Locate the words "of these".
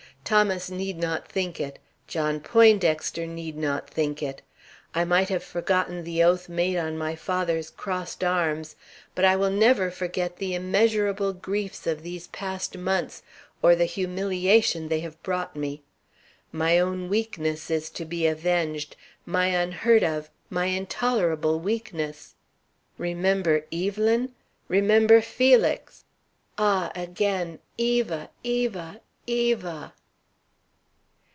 11.85-12.27